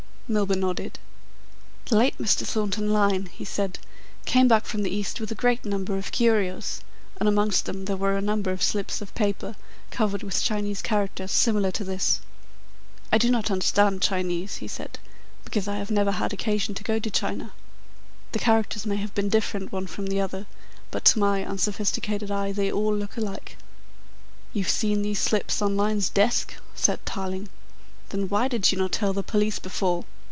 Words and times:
Milburgh 0.33 0.59
nodded. 0.59 0.97
"The 1.89 1.97
late 1.97 2.17
Mr. 2.17 2.47
Thornton 2.47 2.89
Lyne," 2.93 3.25
he 3.25 3.43
said, 3.43 3.79
"came 4.23 4.47
back 4.47 4.65
from 4.65 4.81
the 4.81 4.89
East 4.89 5.19
with 5.19 5.29
a 5.29 5.35
great 5.35 5.65
number 5.65 5.97
of 5.97 6.13
curios, 6.13 6.79
and 7.19 7.27
amongst 7.27 7.65
them 7.65 7.83
were 7.83 8.15
a 8.15 8.21
number 8.21 8.51
of 8.51 8.63
slips 8.63 9.01
of 9.01 9.13
paper 9.13 9.57
covered 9.89 10.23
with 10.23 10.41
Chinese 10.41 10.81
characters 10.81 11.33
similar 11.33 11.69
to 11.71 11.83
this. 11.83 12.21
I 13.11 13.17
do 13.17 13.29
not 13.29 13.51
understand 13.51 14.01
Chinese," 14.01 14.55
he 14.63 14.69
said, 14.69 14.99
"because 15.43 15.67
I 15.67 15.75
have 15.75 15.91
never 15.91 16.11
had 16.13 16.31
occasion 16.31 16.75
to 16.75 16.83
go 16.85 16.97
to 16.97 17.11
China. 17.11 17.51
The 18.31 18.39
characters 18.39 18.85
may 18.85 18.95
have 18.95 19.13
been 19.13 19.27
different 19.27 19.73
one 19.73 19.85
from 19.85 20.07
the 20.07 20.21
other, 20.21 20.45
but 20.91 21.03
to 21.11 21.19
my 21.19 21.43
unsophisticated 21.43 22.31
eye 22.31 22.53
they 22.53 22.71
all 22.71 22.95
look 22.95 23.17
alike." 23.17 23.57
"You've 24.53 24.69
seen 24.69 25.01
these 25.01 25.19
slips 25.19 25.61
on 25.61 25.75
Lyne's 25.75 26.07
desk?" 26.09 26.55
said 26.73 27.05
Tarling. 27.05 27.49
"Then 28.11 28.29
why 28.29 28.47
did 28.47 28.71
you 28.71 28.77
not 28.77 28.93
tell 28.93 29.11
the 29.11 29.23
police 29.23 29.59
before? 29.59 30.05